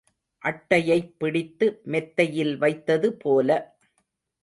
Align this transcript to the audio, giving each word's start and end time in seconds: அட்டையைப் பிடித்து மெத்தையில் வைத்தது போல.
அட்டையைப் 0.43 1.11
பிடித்து 1.17 1.81
மெத்தையில் 1.85 2.57
வைத்தது 2.57 3.13
போல. 3.17 3.49